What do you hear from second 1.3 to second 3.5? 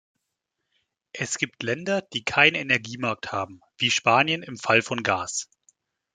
gibt Länder, die keinen Energiemarkt